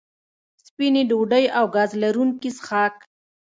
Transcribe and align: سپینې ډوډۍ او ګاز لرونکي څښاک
سپینې 0.65 1.01
ډوډۍ 1.09 1.45
او 1.57 1.65
ګاز 1.75 1.91
لرونکي 2.03 2.49
څښاک 2.57 2.95